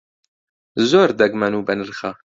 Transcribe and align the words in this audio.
زۆر 0.89 1.09
دەگمەن 1.19 1.53
و 1.55 1.65
بەنرخە. 1.67 2.11